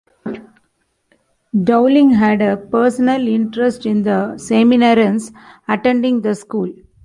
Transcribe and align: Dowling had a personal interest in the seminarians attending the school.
Dowling 1.63 2.15
had 2.15 2.41
a 2.41 2.57
personal 2.57 3.27
interest 3.27 3.85
in 3.85 4.01
the 4.01 4.33
seminarians 4.35 5.31
attending 5.67 6.21
the 6.21 6.33
school. 6.33 6.73